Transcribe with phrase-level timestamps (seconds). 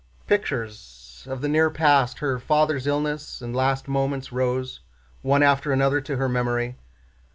[0.25, 4.79] Pictures of the near past—her father's illness and last moments—rose
[5.21, 6.75] one after another to her memory.